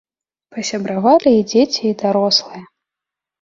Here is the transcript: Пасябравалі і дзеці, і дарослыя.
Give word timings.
Пасябравалі 0.53 1.33
і 1.41 1.43
дзеці, 1.51 1.83
і 1.91 1.93
дарослыя. 2.01 2.63